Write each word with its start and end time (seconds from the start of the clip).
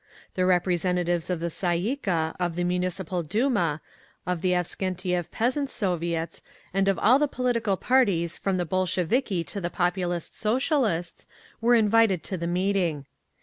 The 0.33 0.47
representatives 0.47 1.29
of 1.29 1.41
the 1.41 1.51
Tsay 1.51 1.77
ee 1.77 1.95
kah, 1.95 2.33
of 2.39 2.55
the 2.55 2.63
Municipal 2.63 3.21
Duma, 3.21 3.81
of 4.25 4.41
the 4.41 4.53
Avksentiev 4.53 5.29
Peasants' 5.29 5.75
Soviets, 5.75 6.41
and 6.73 6.87
of 6.87 6.97
all 6.97 7.19
the 7.19 7.27
political 7.27 7.77
parties 7.77 8.35
from 8.35 8.57
the 8.57 8.65
Bolsheviki 8.65 9.43
to 9.43 9.61
the 9.61 9.69
Populist 9.69 10.35
Socialists, 10.39 11.27
were 11.61 11.75
invited 11.75 12.23
to 12.23 12.35
the 12.35 12.47
meeting. 12.47 13.05